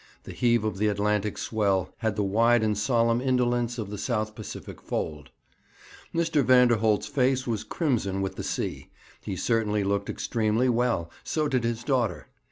The 0.23 0.31
heave 0.33 0.63
of 0.63 0.79
the 0.79 0.87
Atlantic 0.87 1.37
swell 1.37 1.93
had 1.99 2.15
the 2.15 2.23
wide 2.23 2.63
and 2.63 2.75
solemn 2.75 3.21
indolence 3.21 3.77
of 3.77 3.91
the 3.91 3.99
South 3.99 4.33
Pacific 4.33 4.81
fold. 4.81 5.29
Mr. 6.11 6.43
Vanderholt's 6.43 7.05
face 7.05 7.45
was 7.45 7.63
crimson 7.63 8.23
with 8.23 8.35
the 8.35 8.43
sea. 8.43 8.89
He 9.21 9.35
certainly 9.35 9.83
looked 9.83 10.09
extremely 10.09 10.69
well; 10.69 11.11
so, 11.23 11.43
too, 11.43 11.59
did 11.59 11.65
his 11.65 11.83
daughter. 11.83 12.25